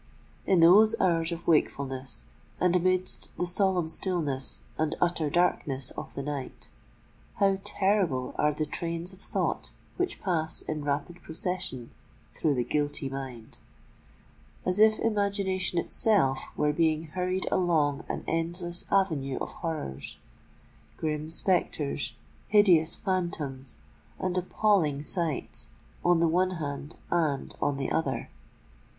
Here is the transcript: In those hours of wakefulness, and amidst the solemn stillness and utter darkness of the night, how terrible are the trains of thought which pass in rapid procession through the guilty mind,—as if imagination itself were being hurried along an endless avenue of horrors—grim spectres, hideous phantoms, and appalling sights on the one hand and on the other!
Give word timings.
In 0.47 0.61
those 0.61 0.99
hours 0.99 1.31
of 1.31 1.45
wakefulness, 1.47 2.25
and 2.59 2.75
amidst 2.75 3.29
the 3.37 3.45
solemn 3.45 3.87
stillness 3.87 4.63
and 4.75 4.95
utter 4.99 5.29
darkness 5.29 5.91
of 5.91 6.15
the 6.15 6.23
night, 6.23 6.71
how 7.35 7.59
terrible 7.63 8.33
are 8.35 8.51
the 8.51 8.65
trains 8.65 9.13
of 9.13 9.21
thought 9.21 9.73
which 9.97 10.19
pass 10.19 10.63
in 10.63 10.83
rapid 10.83 11.21
procession 11.21 11.91
through 12.33 12.55
the 12.55 12.63
guilty 12.63 13.09
mind,—as 13.09 14.79
if 14.79 14.97
imagination 14.97 15.77
itself 15.77 16.45
were 16.57 16.73
being 16.73 17.03
hurried 17.09 17.47
along 17.51 18.03
an 18.09 18.23
endless 18.27 18.85
avenue 18.91 19.37
of 19.39 19.49
horrors—grim 19.51 21.29
spectres, 21.29 22.15
hideous 22.47 22.95
phantoms, 22.95 23.77
and 24.17 24.35
appalling 24.35 25.03
sights 25.03 25.69
on 26.03 26.19
the 26.19 26.27
one 26.27 26.55
hand 26.57 26.95
and 27.11 27.53
on 27.61 27.77
the 27.77 27.91
other! 27.91 28.31